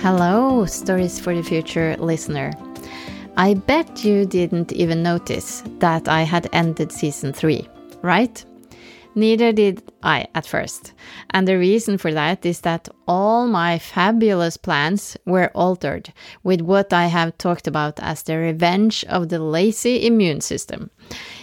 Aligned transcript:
Hello, 0.00 0.64
Stories 0.64 1.18
for 1.18 1.34
the 1.34 1.42
Future 1.42 1.96
listener. 1.98 2.52
I 3.36 3.54
bet 3.54 4.04
you 4.04 4.26
didn't 4.26 4.70
even 4.70 5.02
notice 5.02 5.64
that 5.80 6.06
I 6.06 6.22
had 6.22 6.48
ended 6.52 6.92
season 6.92 7.32
3, 7.32 7.68
right? 8.02 8.44
Neither 9.16 9.50
did 9.50 9.82
I 10.04 10.28
at 10.36 10.46
first. 10.46 10.92
And 11.30 11.48
the 11.48 11.58
reason 11.58 11.98
for 11.98 12.12
that 12.12 12.46
is 12.46 12.60
that 12.60 12.88
all 13.08 13.48
my 13.48 13.80
fabulous 13.80 14.56
plans 14.56 15.16
were 15.26 15.50
altered 15.52 16.12
with 16.44 16.60
what 16.60 16.92
I 16.92 17.06
have 17.06 17.36
talked 17.36 17.66
about 17.66 17.98
as 17.98 18.22
the 18.22 18.38
revenge 18.38 19.04
of 19.08 19.30
the 19.30 19.40
lazy 19.40 20.06
immune 20.06 20.42
system. 20.42 20.92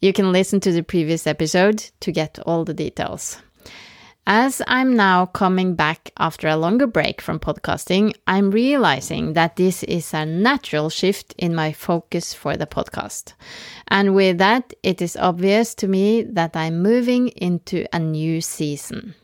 You 0.00 0.12
can 0.12 0.30
listen 0.30 0.60
to 0.60 0.70
the 0.70 0.84
previous 0.84 1.26
episode 1.26 1.90
to 1.98 2.12
get 2.12 2.38
all 2.46 2.64
the 2.64 2.74
details. 2.74 3.38
As 4.28 4.60
I'm 4.66 4.96
now 4.96 5.26
coming 5.26 5.76
back 5.76 6.10
after 6.16 6.48
a 6.48 6.56
longer 6.56 6.88
break 6.88 7.20
from 7.20 7.38
podcasting, 7.38 8.12
I'm 8.26 8.50
realizing 8.50 9.34
that 9.34 9.54
this 9.54 9.84
is 9.84 10.12
a 10.12 10.26
natural 10.26 10.90
shift 10.90 11.32
in 11.38 11.54
my 11.54 11.72
focus 11.72 12.34
for 12.34 12.56
the 12.56 12.66
podcast. 12.66 13.34
And 13.86 14.16
with 14.16 14.38
that, 14.38 14.74
it 14.82 15.00
is 15.00 15.16
obvious 15.16 15.76
to 15.76 15.86
me 15.86 16.22
that 16.22 16.56
I'm 16.56 16.82
moving 16.82 17.28
into 17.28 17.86
a 17.94 18.00
new 18.00 18.40
season. 18.40 19.14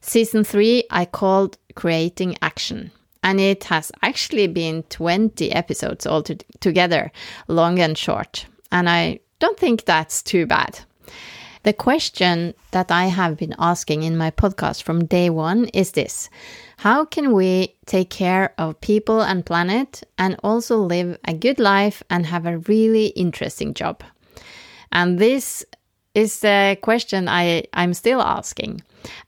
Season 0.00 0.42
3 0.42 0.82
I 0.90 1.04
called 1.04 1.56
Creating 1.76 2.36
Action. 2.42 2.90
And 3.22 3.38
it 3.38 3.62
has 3.64 3.92
actually 4.02 4.48
been 4.48 4.82
20 4.82 5.52
episodes 5.52 6.08
altogether, 6.08 7.12
long 7.46 7.78
and 7.78 7.96
short. 7.96 8.46
And 8.72 8.90
I 8.90 9.20
don't 9.38 9.58
think 9.60 9.84
that's 9.84 10.24
too 10.24 10.44
bad. 10.44 10.80
The 11.64 11.72
question 11.72 12.52
that 12.72 12.92
I 12.92 13.06
have 13.06 13.38
been 13.38 13.54
asking 13.58 14.02
in 14.02 14.18
my 14.18 14.30
podcast 14.30 14.82
from 14.82 15.06
day 15.06 15.30
one 15.30 15.64
is 15.72 15.92
this 15.92 16.28
How 16.76 17.06
can 17.06 17.32
we 17.32 17.74
take 17.86 18.10
care 18.10 18.52
of 18.58 18.82
people 18.82 19.22
and 19.22 19.46
planet 19.46 20.02
and 20.18 20.36
also 20.44 20.76
live 20.76 21.18
a 21.26 21.32
good 21.32 21.58
life 21.58 22.02
and 22.10 22.26
have 22.26 22.44
a 22.44 22.58
really 22.58 23.06
interesting 23.06 23.72
job? 23.72 24.04
And 24.92 25.18
this 25.18 25.64
is 26.14 26.40
the 26.40 26.76
question 26.82 27.28
I, 27.28 27.64
I'm 27.72 27.94
still 27.94 28.20
asking. 28.20 28.82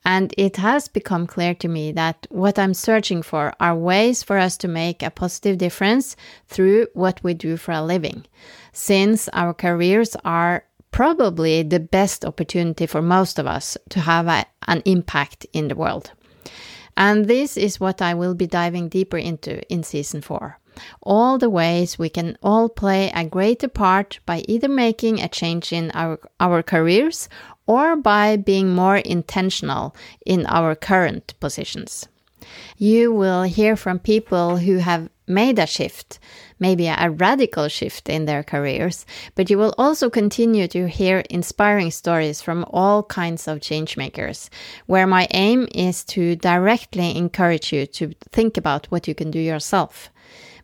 And 0.05 0.35
it 0.37 0.57
has 0.57 0.89
become 0.89 1.27
clear 1.27 1.55
to 1.55 1.69
me 1.69 1.91
that 1.93 2.27
what 2.29 2.59
I'm 2.59 2.75
searching 2.75 3.23
for 3.23 3.55
are 3.61 3.75
ways 3.75 4.23
for 4.23 4.37
us 4.37 4.59
to 4.59 4.69
make 4.69 5.03
a 5.03 5.11
positive 5.11 5.57
difference 5.57 6.17
through 6.49 6.89
what 6.93 7.23
we 7.25 7.33
do 7.33 7.57
for 7.57 7.73
a 7.73 7.83
living. 7.83 8.27
Since 8.73 9.29
our 9.31 9.55
careers 9.55 10.17
are 10.23 10.65
probably 10.97 11.63
the 11.63 11.79
best 11.79 12.25
opportunity 12.25 12.87
for 12.87 13.03
most 13.03 13.39
of 13.39 13.47
us 13.47 13.77
to 13.91 14.01
have 14.01 14.27
a, 14.29 14.47
an 14.67 14.81
impact 14.87 15.45
in 15.53 15.69
the 15.69 15.77
world. 15.77 16.11
And 16.97 17.27
this 17.27 17.59
is 17.59 17.79
what 17.79 18.01
I 18.01 18.15
will 18.15 18.35
be 18.35 18.47
diving 18.47 18.89
deeper 18.89 19.19
into 19.19 19.61
in 19.71 19.83
season 19.83 20.23
four. 20.23 20.59
All 21.03 21.37
the 21.37 21.51
ways 21.51 21.99
we 21.99 22.09
can 22.09 22.39
all 22.43 22.71
play 22.71 23.13
a 23.15 23.27
greater 23.27 23.69
part 23.69 24.21
by 24.25 24.43
either 24.49 24.69
making 24.69 25.21
a 25.21 25.29
change 25.29 25.71
in 25.71 25.91
our, 25.93 26.19
our 26.41 26.63
careers 26.63 27.29
or 27.67 27.97
by 27.97 28.39
being 28.39 28.75
more 28.75 28.97
intentional 28.97 29.95
in 30.25 30.47
our 30.47 30.75
current 30.75 31.35
positions. 31.41 32.09
You 32.79 33.13
will 33.13 33.45
hear 33.45 33.75
from 33.75 33.99
people 33.99 34.59
who 34.59 34.77
have 34.79 35.09
made 35.27 35.59
a 35.59 35.67
shift, 35.67 36.19
maybe 36.61 36.87
a 36.87 37.11
radical 37.11 37.69
shift 37.69 38.09
in 38.09 38.27
their 38.27 38.43
careers, 38.43 39.07
but 39.35 39.49
you 39.49 39.57
will 39.57 39.75
also 39.79 40.11
continue 40.11 40.69
to 40.69 40.87
hear 40.87 41.21
inspiring 41.31 41.91
stories 41.91 42.43
from 42.43 42.67
all 42.71 43.03
kinds 43.03 43.49
of 43.49 43.61
changemakers, 43.61 44.51
where 44.87 45.07
my 45.07 45.27
aim 45.31 45.67
is 45.75 46.05
to 46.05 46.37
directly 46.37 47.17
encourage 47.17 47.73
you 47.73 47.87
to 47.87 48.13
think 48.31 48.57
about 48.57 48.87
what 48.87 49.09
you 49.09 49.15
can 49.15 49.31
do 49.31 49.41
yourself. 49.41 50.11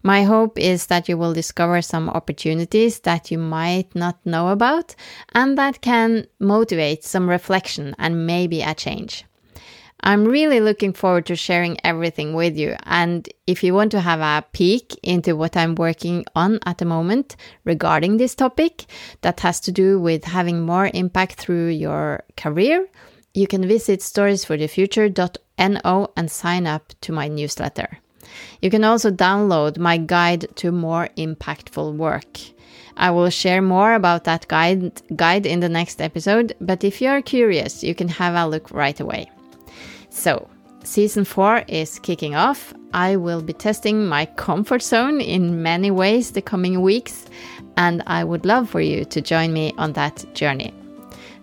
My 0.03 0.25
hope 0.25 0.59
is 0.59 0.89
that 0.89 1.09
you 1.09 1.17
will 1.17 1.33
discover 1.33 1.81
some 1.81 2.11
opportunities 2.11 3.01
that 3.01 3.31
you 3.31 3.39
might 3.39 3.95
not 3.95 4.19
know 4.27 4.49
about 4.49 4.95
and 5.33 5.57
that 5.57 5.81
can 5.81 6.27
motivate 6.41 7.05
some 7.05 7.29
reflection 7.29 7.95
and 7.99 8.27
maybe 8.27 8.63
a 8.63 8.75
change. 8.75 9.25
I'm 10.05 10.25
really 10.25 10.59
looking 10.59 10.95
forward 10.95 11.27
to 11.27 11.37
sharing 11.37 11.79
everything 11.85 12.35
with 12.35 12.57
you. 12.57 12.75
And 12.87 13.29
if 13.47 13.63
you 13.63 13.73
want 13.73 13.93
to 13.93 14.01
have 14.01 14.19
a 14.19 14.45
peek 14.53 14.99
into 15.05 15.37
what 15.37 15.57
I'm 15.57 15.77
working 15.77 16.25
on 16.35 16.59
at 16.67 16.79
the 16.79 16.85
moment 16.85 17.37
regarding 17.65 18.17
this 18.17 18.35
topic 18.35 18.87
that 19.21 19.39
has 19.41 19.61
to 19.61 19.71
do 19.71 20.01
with 20.01 20.25
having 20.25 20.63
more 20.63 20.91
impact 20.93 21.35
through 21.35 21.69
your 21.69 22.25
career, 22.37 22.89
you 23.33 23.47
can 23.47 23.69
visit 23.69 24.01
storiesforthefuture.no 24.01 26.09
and 26.17 26.31
sign 26.31 26.67
up 26.67 26.93
to 27.03 27.13
my 27.13 27.29
newsletter. 27.29 28.01
You 28.61 28.71
can 28.71 28.83
also 28.83 29.13
download 29.13 29.79
my 29.79 29.99
guide 29.99 30.49
to 30.57 30.73
more 30.73 31.11
impactful 31.17 31.95
work. 31.95 32.41
I 32.97 33.13
will 33.13 33.31
share 33.31 33.63
more 33.63 33.95
about 33.95 34.25
that 34.25 34.49
guide, 34.49 35.01
guide 35.15 35.47
in 35.47 35.61
the 35.61 35.69
next 35.69 36.03
episode, 36.03 36.57
but 36.61 36.83
if 36.83 37.01
you 37.01 37.09
are 37.09 37.23
curious, 37.23 37.85
you 37.85 37.95
can 37.95 38.09
have 38.09 38.35
a 38.35 38.49
look 38.49 38.69
right 38.73 38.99
away. 38.99 39.31
So, 40.13 40.47
season 40.85 41.25
four 41.25 41.65
is 41.69 41.99
kicking 41.99 42.35
off. 42.35 42.75
I 42.93 43.17
will 43.17 43.41
be 43.41 43.55
testing 43.55 44.07
my 44.07 44.27
comfort 44.27 44.83
zone 44.83 45.21
in 45.23 45.63
many 45.63 45.91
ways 45.91 46.33
the 46.33 46.43
coming 46.43 46.83
weeks, 46.83 47.25
and 47.79 48.03
I 48.07 48.23
would 48.23 48.45
love 48.45 48.69
for 48.69 48.83
you 48.83 49.07
to 49.07 49.23
join 49.23 49.55
me 49.55 49.73
on 49.79 49.95
that 49.95 50.23
journey. 50.35 50.75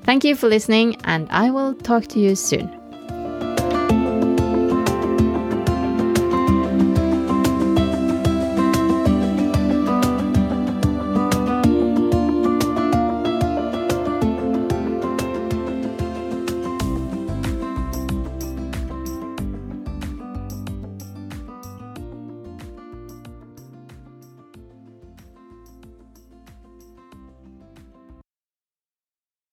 Thank 0.03 0.23
you 0.23 0.35
for 0.35 0.47
listening, 0.47 0.97
and 1.03 1.27
I 1.31 1.49
will 1.49 1.73
talk 1.73 2.05
to 2.09 2.19
you 2.19 2.35
soon. 2.35 2.78